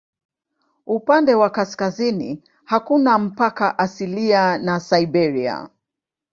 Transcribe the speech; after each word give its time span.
Upande 0.85 1.35
wa 1.35 1.49
kaskazini 1.49 2.43
hakuna 2.65 3.17
mpaka 3.19 3.79
asilia 3.79 4.57
na 4.57 4.79
Siberia. 4.79 5.69